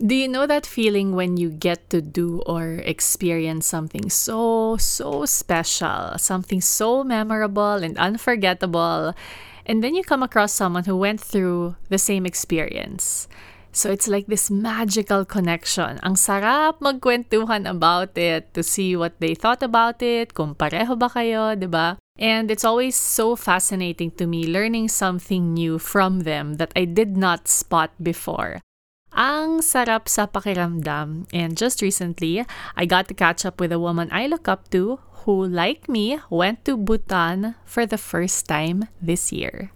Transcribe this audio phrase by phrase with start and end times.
[0.00, 5.26] Do you know that feeling when you get to do or experience something so, so
[5.26, 9.12] special, something so memorable and unforgettable,
[9.66, 13.28] and then you come across someone who went through the same experience?
[13.72, 16.00] So it's like this magical connection.
[16.02, 21.12] Ang sarap magkwentuhan about it, to see what they thought about it, kung pareho ba
[21.12, 22.00] kayo, di ba?
[22.16, 27.20] And it's always so fascinating to me learning something new from them that I did
[27.20, 28.64] not spot before.
[29.10, 31.26] Ang sarap sa pakiramdam.
[31.34, 34.98] And just recently, I got to catch up with a woman I look up to
[35.24, 39.72] who, like me, went to Bhutan for the first time this year.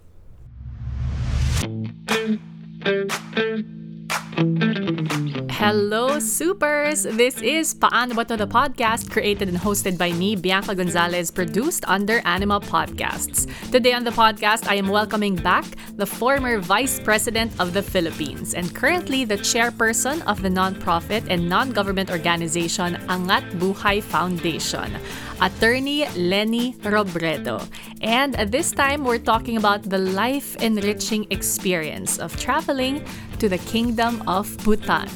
[5.55, 7.03] Hello, supers!
[7.03, 11.87] This is Paano Ba To the podcast, created and hosted by me, Bianca Gonzalez, produced
[11.87, 13.47] under Anima Podcasts.
[13.71, 15.63] Today on the podcast, I am welcoming back
[15.95, 21.47] the former Vice President of the Philippines and currently the chairperson of the nonprofit and
[21.47, 24.91] non-government organization Angat Buhay Foundation,
[25.39, 27.63] attorney Lenny Robredo.
[28.01, 33.07] And this time, we're talking about the life-enriching experience of traveling
[33.39, 35.09] to the Kingdom of Bhutan.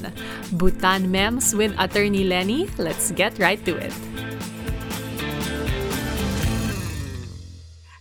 [0.54, 2.70] Bhutan Mems with attorney Lenny.
[2.78, 3.94] Let's get right to it.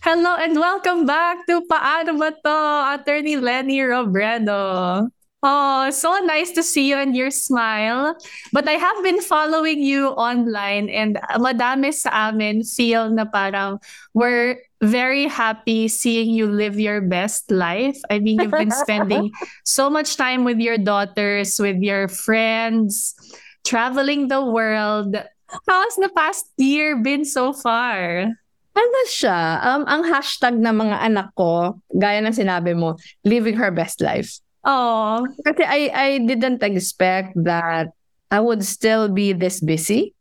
[0.01, 2.57] Hello and welcome back to Paano Ba To?
[2.97, 5.11] Attorney Lenny Robredo.
[5.41, 8.11] Oh, so nice to see you and your smile.
[8.51, 13.79] But I have been following you online and madami sa amin feel na parang
[14.11, 17.95] we're very happy seeing you live your best life.
[18.11, 19.31] I mean, you've been spending
[19.63, 23.15] so much time with your daughters, with your friends,
[23.63, 25.15] traveling the world.
[25.47, 28.27] How's the past year been so far?
[28.75, 29.63] Ano siya?
[29.63, 34.43] Um, ang hashtag ng mga anak ko, gaya ng sinabi mo, living her best life.
[34.63, 37.95] Oh, Kasi I, I didn't expect that
[38.31, 40.13] I would still be this busy.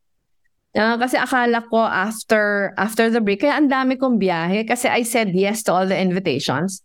[0.77, 5.03] Uh, kasi akala ko after after the break, kaya ang dami kong biyahe kasi I
[5.03, 6.85] said yes to all the invitations.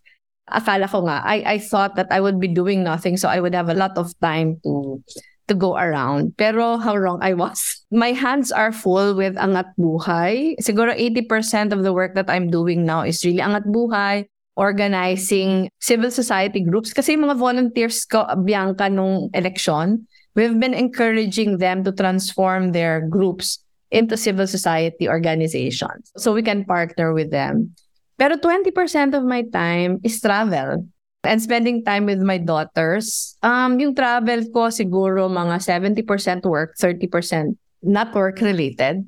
[0.50, 3.54] Akala ko nga, I, I thought that I would be doing nothing so I would
[3.54, 5.04] have a lot of time to
[5.48, 6.36] to go around.
[6.40, 7.84] Pero how wrong I was.
[7.92, 10.56] My hands are full with Angat Buhay.
[10.64, 14.26] Siguro 80% of the work that I'm doing now is really Angat Buhay,
[14.56, 16.94] organizing civil society groups.
[16.94, 23.60] Kasi mga volunteers ko, Bianca, nung election, we've been encouraging them to transform their groups
[23.94, 26.12] into civil society organizations.
[26.18, 27.78] So we can partner with them.
[28.18, 30.86] Pero 20% of my time is travel
[31.24, 33.38] and spending time with my daughters.
[33.42, 39.06] Um, yung travel ko siguro mga 70% work, 30% not work related.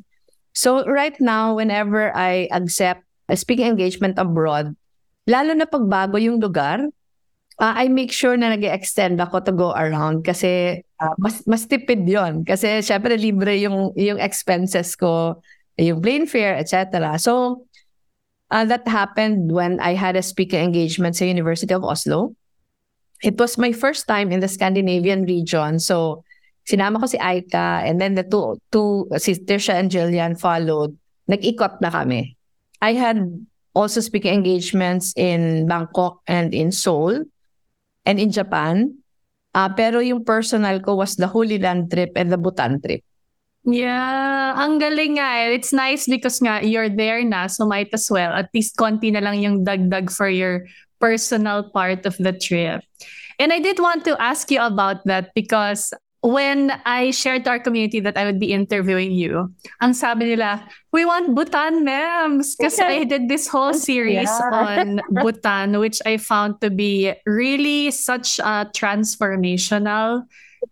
[0.53, 4.75] So right now, whenever I accept a speaking engagement abroad,
[5.25, 6.85] lalo na pagbago yung lugar,
[7.59, 11.65] uh, I make sure na nag extend ako to go around kasi uh, mas, mas
[11.65, 15.41] tipid yon Kasi syempre libre yung, yung expenses ko,
[15.77, 17.17] yung plane fare, etc.
[17.19, 17.65] So,
[18.51, 22.35] uh, that happened when I had a speaker engagement sa University of Oslo.
[23.23, 25.79] It was my first time in the Scandinavian region.
[25.79, 26.23] So,
[26.67, 30.95] sinama ko si Aika and then the two, two si Tisha and Jillian followed.
[31.25, 32.37] Nag-ikot na kami.
[32.81, 33.17] I had
[33.75, 37.27] also speaking engagements in Bangkok and in Seoul
[38.07, 38.95] and in Japan.
[39.53, 43.03] Uh, pero yung personal ko was the Holy Land trip and the Bhutan trip.
[43.65, 45.57] Yeah, ang galing nga eh.
[45.57, 48.31] It's nice because nga you're there na, so might as well.
[48.31, 50.69] At least konti na lang yung dagdag for your
[51.01, 52.85] personal part of the trip.
[53.39, 55.91] And I did want to ask you about that because
[56.25, 60.65] when I shared to our community that I would be interviewing you, ang sabi nila,
[60.91, 62.57] we want Bhutan memes.
[62.57, 64.49] Kasi I did this whole series Yeah.
[64.49, 70.25] on Bhutan, which I found to be really such a transformational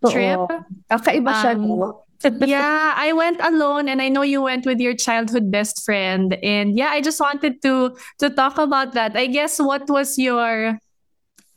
[0.09, 0.42] trip.
[0.90, 1.53] Kakaiba siya.
[1.53, 2.02] Um, no?
[2.47, 6.34] yeah, I went alone and I know you went with your childhood best friend.
[6.42, 7.94] And yeah, I just wanted to
[8.24, 9.13] to talk about that.
[9.13, 10.80] I guess what was your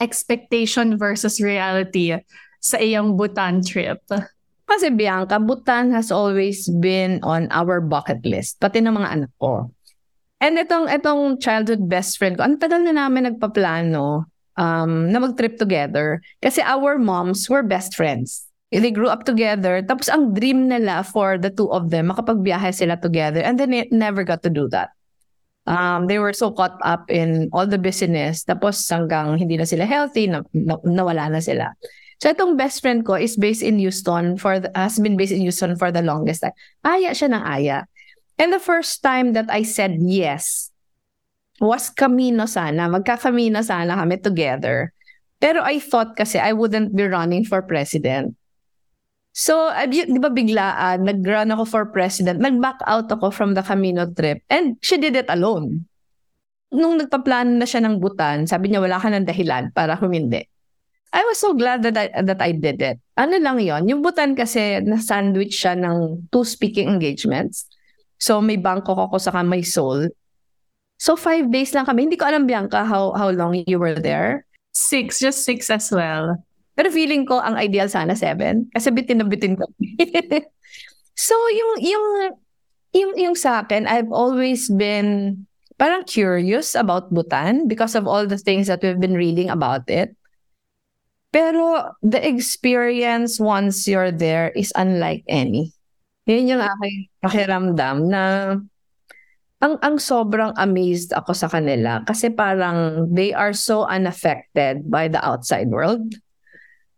[0.03, 2.19] expectation versus reality
[2.66, 4.03] sa iyong Bhutan trip?
[4.67, 9.70] Kasi Bianca, Bhutan has always been on our bucket list, pati ng mga anak ko.
[10.43, 14.26] And itong, itong childhood best friend ko, ang tagal na namin nagpaplano
[14.58, 16.20] um, na mag-trip together.
[16.43, 18.44] Kasi our moms were best friends.
[18.75, 19.81] They grew up together.
[19.87, 23.41] Tapos ang dream nila for the two of them, makapagbiyahe sila together.
[23.41, 24.91] And then they never got to do that.
[25.67, 28.43] Um, they were so caught up in all the business.
[28.43, 31.73] Tapos hanggang hindi na sila healthy, na, na, nawala na sila.
[32.17, 35.45] So itong best friend ko is based in Houston for the, has been based in
[35.45, 36.57] Houston for the longest time.
[36.81, 37.79] Aya siya ng aya.
[38.41, 40.73] And the first time that I said yes
[41.61, 42.89] was Camino sana.
[42.89, 44.93] Magka-Camino sana kami together.
[45.41, 48.37] Pero I thought kasi I wouldn't be running for president.
[49.37, 54.41] So, di ba biglaan, nag-run ako for president, nag-back out ako from the Camino trip,
[54.49, 55.85] and she did it alone.
[56.73, 60.49] Nung nagpaplano na siya ng Butan, sabi niya wala ka ng dahilan para humindi.
[61.12, 62.99] I was so glad that I, that I did it.
[63.17, 67.67] Ano lang yon Yung Butan kasi, na-sandwich siya ng two speaking engagements.
[68.19, 70.11] So, may Bangkok ako sa may Seoul.
[70.97, 72.08] So, five days lang kami.
[72.08, 74.44] Hindi ko alam, Bianca, how, how long you were there.
[74.73, 76.37] Six, just six as well.
[76.76, 78.69] Pero feeling ko ang ideal sana seven.
[78.73, 79.64] Kasi bitin na bitin ko.
[81.17, 82.06] so, yung, yung,
[82.93, 85.44] yung, yung sa akin, I've always been
[85.76, 90.17] parang curious about Bhutan because of all the things that we've been reading about it.
[91.37, 95.77] Pero the experience once you're there is unlike any.
[96.25, 98.23] Yun yung aking pakiramdam na
[99.61, 105.21] ang ang sobrang amazed ako sa kanila kasi parang they are so unaffected by the
[105.21, 106.17] outside world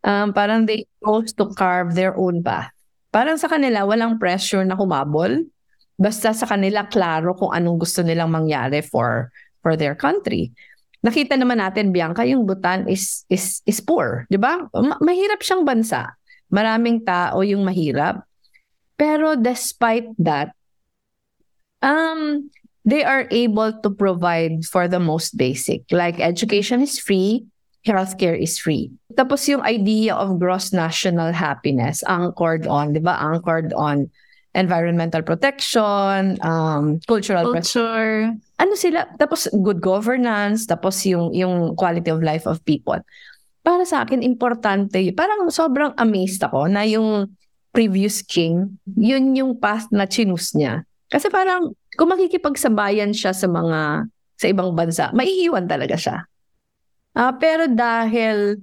[0.04, 2.70] um, parang they chose to carve their own path.
[3.08, 5.48] Parang sa kanila, walang pressure na humabol.
[5.98, 9.32] Basta sa kanila, klaro kung anong gusto nilang mangyari for
[9.64, 10.54] for their country.
[10.98, 14.66] Nakita naman natin, Bianca, yung Bhutan is is is poor, 'di ba?
[14.74, 16.18] Ma- mahirap siyang bansa.
[16.50, 18.24] Maraming tao yung mahirap.
[18.98, 20.50] Pero despite that,
[21.84, 22.50] um
[22.88, 25.84] they are able to provide for the most basic.
[25.92, 27.46] Like education is free,
[27.86, 28.90] healthcare is free.
[29.14, 33.14] Tapos yung idea of gross national happiness anchored on, di ba?
[33.20, 34.10] Anchored on
[34.58, 38.34] environmental protection, um, cultural culture.
[38.58, 39.06] ano sila?
[39.14, 42.98] Tapos good governance, tapos yung yung quality of life of people.
[43.62, 47.30] Para sa akin importante, parang sobrang amazed ako na yung
[47.70, 50.82] previous king, yun yung path na chinus niya.
[51.06, 56.18] Kasi parang kung makikipagsabayan siya sa mga sa ibang bansa, maiiwan talaga siya.
[57.14, 58.58] Uh, pero dahil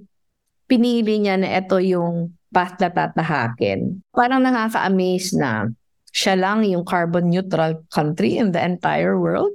[0.64, 5.68] pinili niya na ito yung path na tatahakin, parang nakaka-amaze na
[6.16, 9.52] siya lang yung carbon neutral country in the entire world.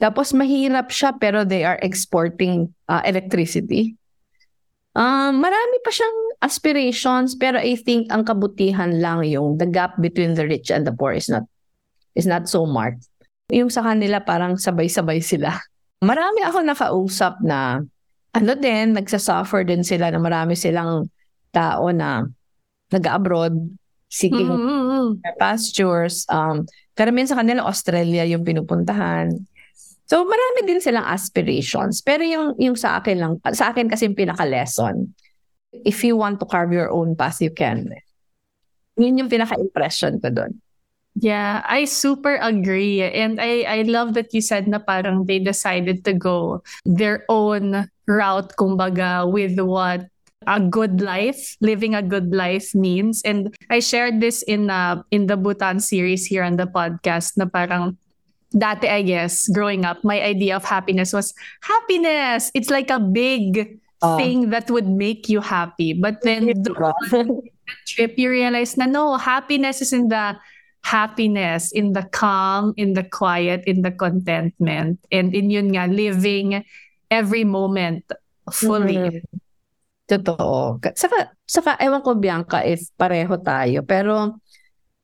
[0.00, 3.92] Tapos mahirap siya pero they are exporting uh, electricity.
[4.96, 10.32] Um, marami pa siyang aspirations pero I think ang kabutihan lang yung the gap between
[10.32, 11.44] the rich and the poor is not
[12.16, 13.04] is not so marked.
[13.52, 15.60] Yung sa kanila parang sabay-sabay sila.
[16.00, 17.84] Marami ako nakausap na
[18.32, 21.08] ano din, nagsasuffer din sila na marami silang
[21.52, 22.24] tao na
[22.92, 23.56] nag-abroad,
[24.12, 24.85] seeking mm-hmm.
[25.38, 26.26] Pastures.
[26.26, 26.66] Um,
[26.98, 29.32] karamihan sa kanila, Australia yung pinupuntahan.
[30.06, 31.98] So, marami din silang aspirations.
[32.02, 35.10] Pero yung, yung sa akin lang, sa akin kasi yung pinaka-lesson,
[35.84, 37.90] if you want to carve your own path, you can.
[38.96, 40.54] Yun yung pinaka-impression ko doon.
[41.16, 43.00] Yeah, I super agree.
[43.00, 47.88] And I, I love that you said na parang they decided to go their own
[48.06, 50.06] route, kumbaga, with what
[50.46, 53.22] a good life, living a good life means.
[53.22, 57.46] And I shared this in uh, in the Bhutan series here on the podcast na
[57.46, 57.98] parang
[58.54, 62.50] dati, I guess, growing up, my idea of happiness was happiness.
[62.54, 65.92] It's like a big uh, thing that would make you happy.
[65.92, 67.42] But then the
[67.86, 70.36] trip, you realize na no, happiness is in the
[70.84, 76.64] happiness, in the calm, in the quiet, in the contentment, and in yun nga, living
[77.10, 78.06] every moment
[78.52, 78.96] fully.
[78.96, 79.45] Mm-hmm.
[80.06, 80.78] Totoo.
[80.94, 84.38] Saka, saka, ewan ko, Bianca, if pareho tayo, pero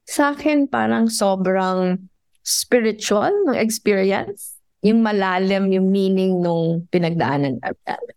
[0.07, 1.99] sa akin parang sobrang
[2.43, 7.63] spiritual ng experience yung malalim yung meaning nung pinagdaanan.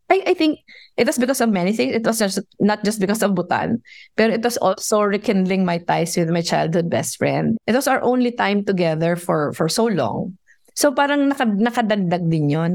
[0.09, 0.65] I, I think
[0.97, 1.93] it was because of many things.
[1.93, 3.85] It was just, not just because of Bhutan,
[4.17, 7.57] but it was also rekindling my ties with my childhood best friend.
[7.69, 10.41] It was our only time together for for so long.
[10.73, 12.71] So parang naka, nakadagdag din yon.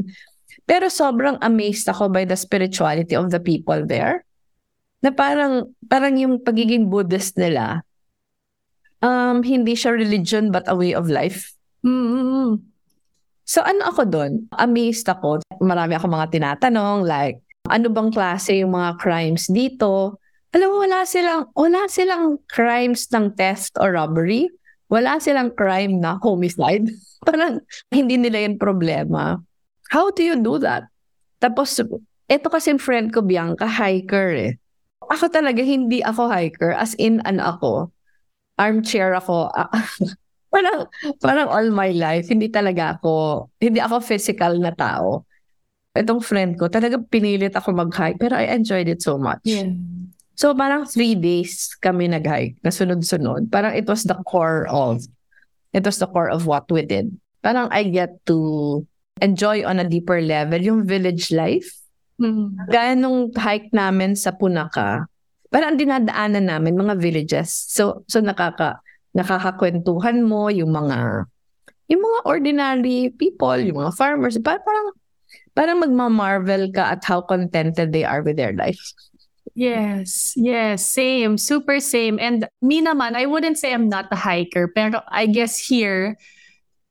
[0.65, 4.25] Pero sobrang amazed ako by the spirituality of the people there.
[5.01, 7.85] Na parang, parang yung pagiging Buddhist nila,
[9.01, 11.57] um, hindi siya religion but a way of life.
[11.81, 12.71] Mm-hmm
[13.51, 14.47] So ano ako doon?
[14.63, 15.43] Amazed ako.
[15.59, 20.23] Marami ako mga tinatanong like, ano bang klase yung mga crimes dito?
[20.55, 24.47] Alam mo, wala silang, wala silang crimes ng theft or robbery.
[24.87, 26.95] Wala silang crime na homicide.
[27.27, 27.59] Parang
[27.91, 29.43] hindi nila yung problema.
[29.91, 30.87] How do you do that?
[31.43, 31.83] Tapos,
[32.31, 34.53] ito kasi friend ko, Bianca, hiker eh.
[35.11, 36.71] Ako talaga, hindi ako hiker.
[36.71, 37.71] As in, ano ako,
[38.55, 39.51] armchair ako.
[40.55, 40.87] parang,
[41.19, 45.27] parang all my life, hindi talaga ako, hindi ako physical na tao.
[45.99, 49.43] Itong friend ko, talaga pinilit ako mag-hike, pero I enjoyed it so much.
[49.43, 49.75] Yeah.
[50.39, 53.51] So parang three days kami nag-hike na sunod-sunod.
[53.51, 55.03] Parang it was the core of,
[55.75, 57.11] it was the core of what we did.
[57.43, 58.87] Parang I get to
[59.21, 61.69] enjoy on a deeper level yung village life.
[62.21, 62.69] Mm-hmm.
[62.69, 65.09] Gaya nung hike namin sa Punaka,
[65.49, 67.49] parang dinadaanan namin mga villages.
[67.53, 68.81] So so nakaka
[69.17, 71.27] nakakakwentuhan mo yung mga
[71.91, 74.89] yung mga ordinary people, yung mga farmers, parang parang,
[75.59, 78.95] parang magma-marvel ka at how contented they are with their life.
[79.59, 82.23] Yes, yes, same, super same.
[82.23, 86.15] And me naman, I wouldn't say I'm not a hiker, pero I guess here,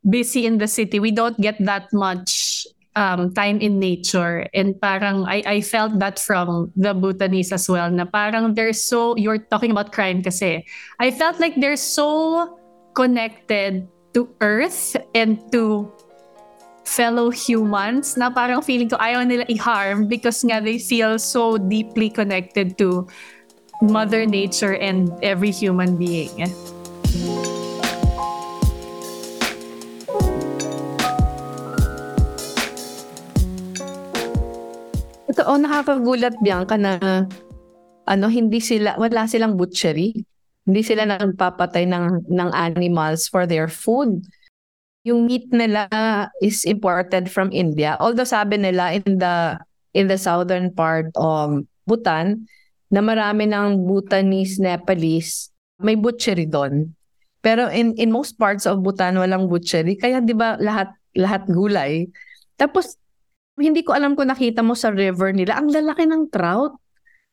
[0.08, 2.66] busy in the city, we don't get that much
[2.96, 4.48] um, time in nature.
[4.54, 9.16] And parang I, I felt that from the Bhutanese as well, na parang they're so,
[9.16, 10.66] you're talking about crime kasi,
[11.00, 12.60] I felt like they're so
[12.94, 15.92] connected to earth and to
[16.84, 22.10] fellow humans na parang feeling ko ayaw nila i-harm because nga they feel so deeply
[22.10, 23.06] connected to
[23.86, 26.50] Mother Nature and every human being.
[35.40, 37.00] Totoo, nakakagulat Bianca na
[38.04, 40.12] ano, hindi sila, wala silang butchery.
[40.68, 44.20] Hindi sila nagpapatay ng, ng animals for their food.
[45.08, 45.88] Yung meat nila
[46.44, 47.96] is imported from India.
[48.04, 49.56] Although sabi nila in the
[49.96, 52.44] in the southern part of Bhutan,
[52.92, 56.92] na marami ng Bhutanese, Nepalese, may butchery doon.
[57.40, 62.12] Pero in in most parts of Bhutan walang butchery kaya 'di ba lahat lahat gulay.
[62.60, 63.00] Tapos
[63.60, 66.80] hindi ko alam kung nakita mo sa river nila, ang lalaki ng trout.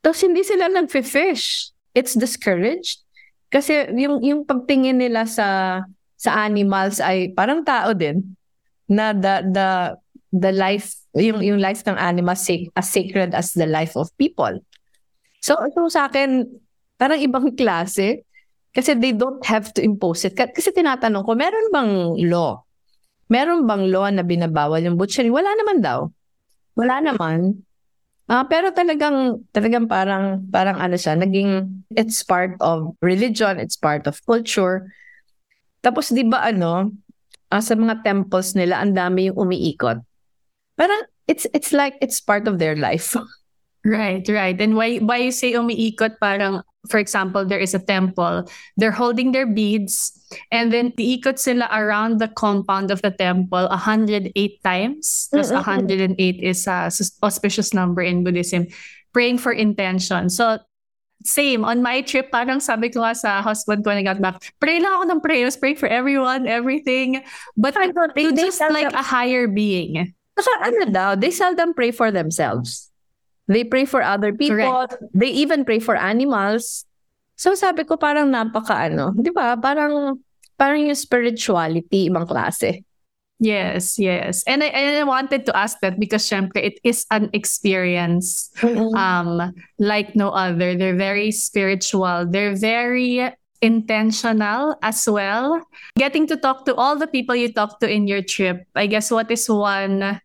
[0.02, 1.72] Tapos hindi sila nagfi-fish.
[1.96, 3.06] It's discouraged.
[3.48, 5.80] Kasi yung, yung pagtingin nila sa
[6.16, 8.34] sa animals ay parang tao din
[8.88, 9.68] na the the
[10.32, 14.52] the life yung yung life ng animals as sacred as the life of people.
[15.44, 16.48] So ito sa akin
[16.96, 18.24] parang ibang klase
[18.76, 20.36] kasi they don't have to impose it.
[20.36, 21.92] Kasi tinatanong ko, meron bang
[22.28, 22.60] law?
[23.32, 25.32] Meron bang law na binabawal yung butchery?
[25.32, 26.12] Wala naman daw.
[26.76, 27.64] Wala naman.
[28.26, 34.04] Uh, pero talagang talagang parang parang ano siya, naging it's part of religion, it's part
[34.10, 34.90] of culture.
[35.80, 36.90] Tapos 'di ba ano,
[37.54, 40.02] uh, sa mga temples nila ang dami yung umiikot.
[40.74, 43.14] Parang it's it's like it's part of their life.
[43.86, 44.58] Right, right.
[44.58, 49.32] And why why you say umiikot parang for example there is a temple, they're holding
[49.32, 50.12] their beads
[50.50, 55.28] and then iikot sila around the compound of the temple 108 times.
[55.30, 56.90] Because 108 is a
[57.22, 58.66] auspicious number in Buddhism,
[59.12, 60.30] praying for intention.
[60.30, 60.58] So
[61.24, 64.52] same on my trip parang sabi ko nga sa husband ko when I got back
[64.60, 67.24] pray lang ako ng prayers pray for everyone everything
[67.56, 71.90] but I don't, they, just like a higher being Kasi ano daw they seldom pray
[71.90, 72.92] for themselves
[73.46, 74.58] They pray for other people.
[74.58, 74.98] Correct.
[75.14, 76.84] They even pray for animals.
[77.36, 79.54] So sabi ko parang napaka ano, 'di ba?
[79.60, 80.18] Parang
[80.56, 82.82] parang yung spirituality ibang klase.
[83.36, 84.40] Yes, yes.
[84.48, 88.48] And I, and I wanted to ask that because syempre it is an experience
[88.96, 90.72] um like no other.
[90.72, 92.24] They're very spiritual.
[92.24, 93.28] They're very
[93.60, 95.60] intentional as well.
[96.00, 98.64] Getting to talk to all the people you talk to in your trip.
[98.74, 100.20] I guess what is one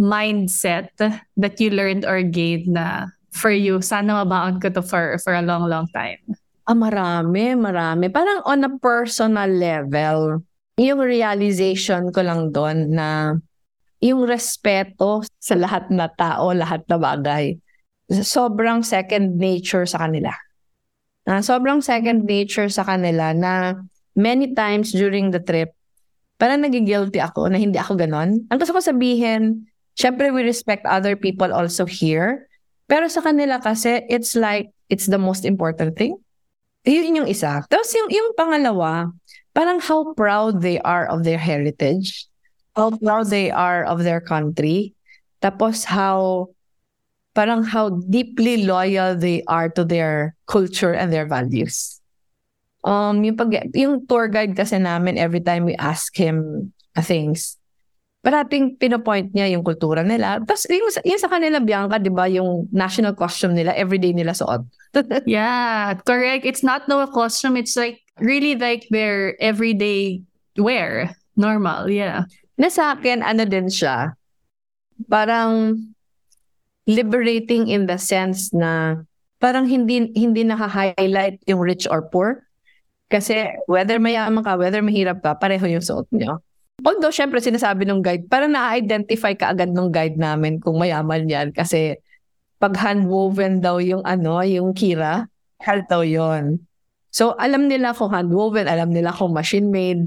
[0.00, 0.90] mindset
[1.36, 5.42] that you learned or gained na for you, sana mabaon ko to for, for a
[5.42, 6.22] long, long time?
[6.64, 8.08] Ah, marami, marami.
[8.08, 10.40] Parang on a personal level,
[10.80, 13.36] yung realization ko lang doon na
[14.00, 17.56] yung respeto sa lahat na tao, lahat na bagay,
[18.10, 20.32] sobrang second nature sa kanila.
[21.24, 23.80] Na sobrang second nature sa kanila na
[24.12, 25.72] many times during the trip,
[26.36, 28.44] parang nagigilty ako na hindi ako ganon.
[28.48, 32.50] Ang gusto ko sabihin, Siyempre, we respect other people also here.
[32.90, 36.18] Pero sa kanila kasi, it's like, it's the most important thing.
[36.84, 37.64] Yun yung isa.
[37.70, 39.08] Tapos yung, yung pangalawa,
[39.56, 42.28] parang how proud they are of their heritage.
[42.76, 44.92] How proud they are of their country.
[45.40, 46.50] Tapos how,
[47.32, 52.02] parang how deeply loyal they are to their culture and their values.
[52.84, 57.56] Um, yung, pag, yung tour guide kasi namin, every time we ask him things,
[58.24, 60.40] parating pinopoint niya yung kultura nila.
[60.40, 64.64] Tapos yung, yung sa kanila, Bianca, di ba, yung national costume nila, everyday nila suot.
[65.28, 66.48] yeah, correct.
[66.48, 67.60] It's not no costume.
[67.60, 70.24] It's like really like their everyday
[70.56, 71.12] wear.
[71.36, 72.24] Normal, yeah.
[72.56, 74.16] Na sa akin, ano din siya,
[75.12, 75.76] parang
[76.88, 79.04] liberating in the sense na
[79.36, 82.48] parang hindi hindi naka-highlight yung rich or poor.
[83.12, 86.40] Kasi whether mayaman ka, whether mahirap ka, pareho yung suot niyo.
[86.82, 91.54] Although, syempre, sinasabi ng guide, parang na-identify ka agad ng guide namin kung mayaman yan.
[91.54, 91.94] Kasi
[92.58, 95.30] pag handwoven daw yung ano, yung kira,
[95.62, 96.66] health daw yun.
[97.14, 100.02] So, alam nila kung handwoven, alam nila kung machine-made.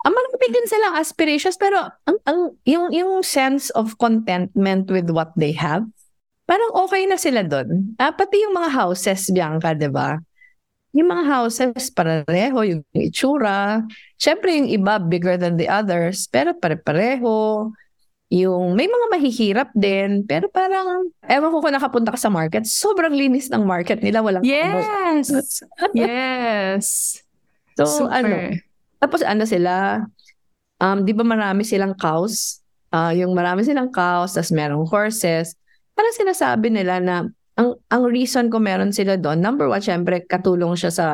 [0.00, 5.32] Ang marami din silang aspirations, pero ang, ang, yung, yung sense of contentment with what
[5.36, 5.84] they have,
[6.44, 7.96] parang okay na sila doon.
[7.96, 10.20] Ah, pati yung mga houses, Bianca, di ba?
[10.90, 13.86] Yung mga houses, pareho, yung itsura.
[14.18, 17.70] Siyempre, yung iba bigger than the others, pero pare-pareho.
[18.30, 23.10] Yung may mga mahihirap din, pero parang, ewan ko kung nakapunta ka sa market, sobrang
[23.10, 24.22] linis ng market nila.
[24.22, 25.30] Walang Yes!
[25.94, 26.86] yes!
[27.80, 28.12] So, Super.
[28.12, 28.36] ano,
[29.00, 30.04] tapos ano sila,
[30.84, 32.60] um, di ba marami silang cows?
[32.92, 35.56] Ah, yung marami silang cows, tapos merong horses.
[35.96, 37.24] Parang sinasabi nila na
[37.60, 41.08] ang ang reason ko meron sila doon, number one, syempre katulong siya sa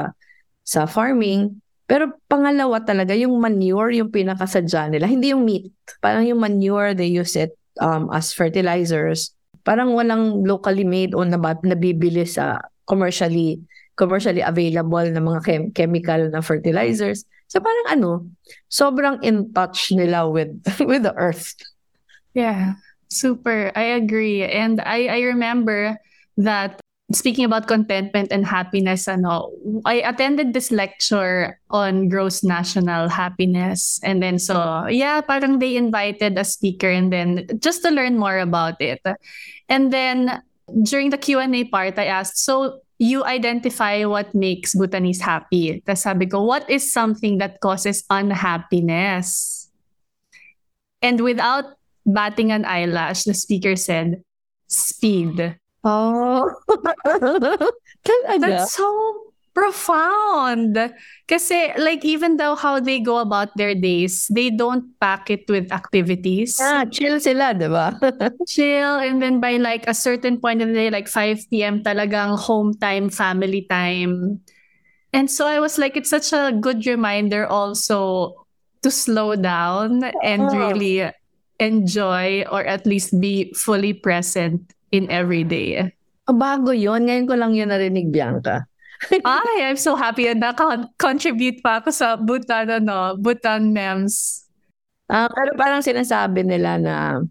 [0.62, 1.58] sa farming.
[1.86, 5.06] Pero pangalawa talaga, yung manure yung pinakasadya nila.
[5.06, 5.70] Hindi yung meat.
[6.02, 9.34] Parang yung manure, they use it um, as fertilizers.
[9.62, 13.58] Parang walang locally made o nab- nabibili sa commercially
[13.96, 17.24] commercially available na mga chem- chemical na fertilizers.
[17.48, 18.10] So parang ano,
[18.68, 20.52] sobrang in touch nila with
[20.90, 21.54] with the earth.
[22.36, 22.76] Yeah,
[23.08, 23.72] super.
[23.72, 24.44] I agree.
[24.44, 25.96] And I, I remember
[26.36, 26.80] that
[27.12, 29.50] speaking about contentment and happiness, ano,
[29.84, 34.00] I attended this lecture on gross national happiness.
[34.02, 38.38] And then so, yeah, parang they invited a speaker and then just to learn more
[38.38, 39.00] about it.
[39.68, 40.42] And then
[40.82, 45.82] during the Q&A part, I asked, so you identify what makes Bhutanese happy.
[45.86, 49.70] Tapos sabi ko, what is something that causes unhappiness?
[51.02, 54.24] And without batting an eyelash, the speaker said,
[54.66, 55.56] speed.
[55.86, 56.50] Oh.
[58.02, 58.42] Talaga?
[58.42, 58.90] That's so
[59.54, 60.74] profound.
[61.30, 65.70] Kasi like even though how they go about their days, they don't pack it with
[65.70, 66.58] activities.
[66.58, 67.94] Ah, chill sila, di ba?
[68.50, 71.80] Chill and then by like a certain point in the day, like 5 p.m.
[71.86, 74.42] talagang home time, family time.
[75.14, 78.34] And so I was like, it's such a good reminder also
[78.82, 80.52] to slow down and Oo.
[80.52, 81.08] really
[81.56, 85.92] enjoy or at least be fully present in every day.
[86.26, 87.06] Oh, bago yun.
[87.06, 88.66] Ngayon ko lang yun narinig, Bianca.
[89.24, 94.46] Ay, I'm so happy na naka-contribute pa ako sa Bhutan, ano, Bhutan memes.
[95.06, 97.22] Ah, pero parang sinasabi nila na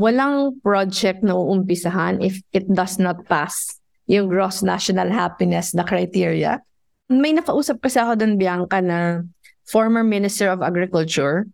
[0.00, 6.62] walang project na uumpisahan if it does not pass yung gross national happiness na criteria.
[7.06, 9.22] May nakausap kasi ako doon, Bianca, na
[9.66, 11.46] former Minister of Agriculture.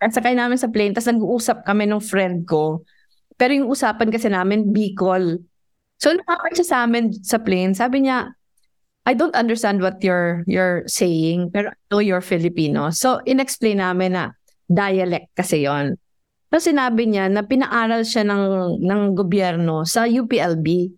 [0.00, 2.84] At sakay namin sa plane, tapos nag-uusap kami ng friend ko.
[3.40, 5.40] Pero yung usapan kasi namin, Bicol.
[5.96, 8.36] So, nakapag siya sa amin sa plane, sabi niya,
[9.08, 12.92] I don't understand what you're you're saying, pero I know you're Filipino.
[12.92, 14.36] So, inexplain namin na
[14.68, 15.96] dialect kasi yon.
[16.52, 20.92] Tapos sinabi niya na pinaaral siya ng, ng gobyerno sa UPLB.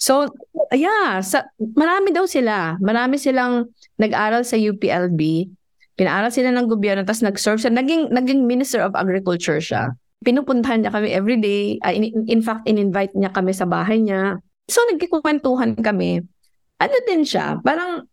[0.00, 0.32] So,
[0.72, 2.80] yeah, sa, marami daw sila.
[2.80, 3.68] Marami silang
[4.00, 5.52] nag-aral sa UPLB.
[6.00, 7.72] Pinaaral sila ng gobyerno, tapos nag-serve siya.
[7.76, 9.92] Naging, naging Minister of Agriculture siya.
[10.20, 11.80] Pinupuntahan niya kami every day.
[11.80, 14.36] Ah, in, in fact, in-invite niya kami sa bahay niya.
[14.68, 16.20] So, nagkikwentuhan kami.
[16.80, 18.08] Ano din siya, parang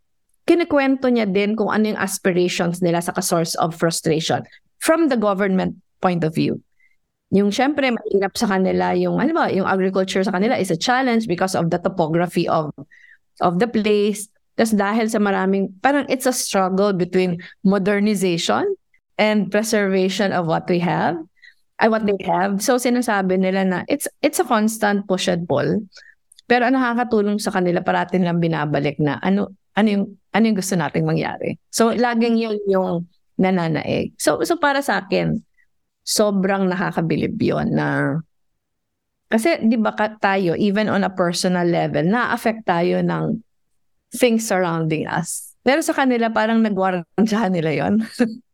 [0.48, 4.44] kinikwento niya din kung ano yung aspirations nila sa source of frustration
[4.80, 6.60] from the government point of view.
[7.36, 11.28] Yung syempre, mahirap sa kanila yung, ano ba, yung agriculture sa kanila is a challenge
[11.28, 12.72] because of the topography of
[13.44, 14.32] of the place.
[14.58, 18.66] Tapos dahil sa maraming, parang it's a struggle between modernization
[19.20, 21.20] and preservation of what we have,
[21.78, 22.62] ay what they have.
[22.62, 25.86] So sinasabi nila na it's it's a constant push and pull.
[26.50, 30.74] Pero ang nakakatulong sa kanila parati nilang binabalik na ano ano yung ano yung gusto
[30.74, 31.62] nating mangyari.
[31.70, 33.06] So laging yun yung
[33.38, 34.18] nananaig.
[34.18, 35.38] So so para sa akin
[36.08, 38.18] sobrang nakakabilib yon na
[39.28, 43.44] kasi 'di ba tayo even on a personal level na-affect tayo ng
[44.16, 45.54] things surrounding us.
[45.68, 48.02] Pero sa kanila parang nagwarantyahan nila yon.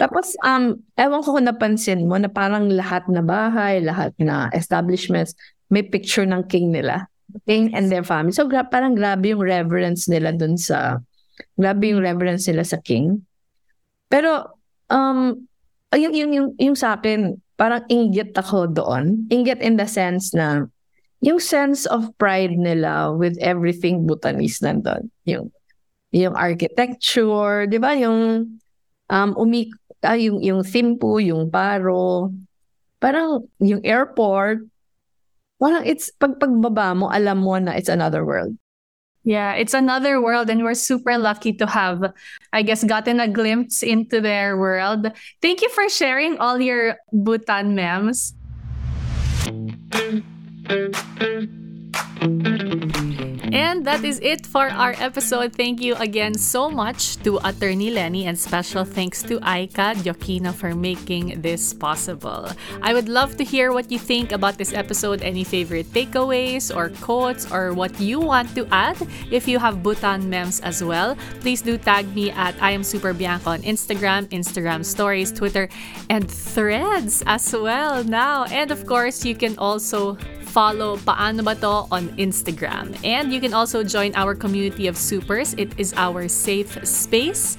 [0.00, 5.36] Tapos, um, ewan ko kung napansin mo na parang lahat na bahay, lahat na establishments,
[5.68, 7.04] may picture ng king nila.
[7.44, 8.32] King and their family.
[8.32, 11.04] So, gra- parang grabe yung reverence nila dun sa,
[11.60, 13.28] grabe yung reverence nila sa king.
[14.08, 14.56] Pero,
[14.88, 15.36] um,
[15.92, 19.28] yung, yung, yung, yung sa akin, parang inggit ako doon.
[19.28, 20.64] Inggit in the sense na,
[21.20, 25.12] yung sense of pride nila with everything Bhutanese nandun.
[25.28, 25.52] Yung,
[26.08, 27.92] yung architecture, di ba?
[28.00, 28.48] Yung,
[29.12, 29.68] um, umi,
[30.04, 32.32] ah, yung, yung Thimpu, yung Paro,
[33.00, 34.64] parang yung airport,
[35.60, 38.56] parang it's, pag pagbaba mo, alam mo na it's another world.
[39.22, 42.00] Yeah, it's another world, and we're super lucky to have,
[42.54, 45.12] I guess, gotten a glimpse into their world.
[45.42, 48.32] Thank you for sharing all your Bhutan memes.
[53.50, 53.54] Mm.
[53.54, 55.52] And that is it for our episode.
[55.52, 60.74] Thank you again so much to Attorney Lenny and special thanks to Aika Diokina for
[60.74, 62.46] making this possible.
[62.80, 66.90] I would love to hear what you think about this episode, any favorite takeaways or
[67.02, 68.96] quotes or what you want to add.
[69.30, 73.12] If you have Bhutan memes as well, please do tag me at I am Super
[73.12, 75.68] Bianca on Instagram, Instagram stories, Twitter,
[76.08, 78.44] and threads as well now.
[78.44, 80.14] And of course, you can also
[80.50, 82.98] follow Paano Ba To on Instagram.
[83.06, 85.54] And you can also join our community of supers.
[85.54, 87.56] It is our safe space.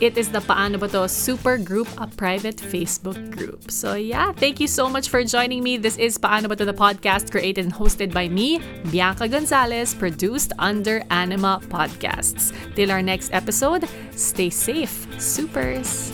[0.00, 3.70] It is the Paano Ba To Super Group, a private Facebook group.
[3.70, 5.78] So yeah, thank you so much for joining me.
[5.78, 10.52] This is Paano Ba To the podcast created and hosted by me, Bianca Gonzalez, produced
[10.58, 12.52] under Anima Podcasts.
[12.74, 16.12] Till our next episode, stay safe, supers.